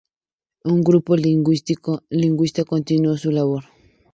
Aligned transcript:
Un 0.63 0.81
grupo 0.81 1.15
lingüista 1.15 2.63
continuó 2.65 3.15
su 3.17 3.29
labor. 3.29 3.65